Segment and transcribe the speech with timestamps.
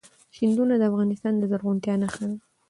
[0.35, 2.37] سیندونه د افغانستان د زرغونتیا نښه ده.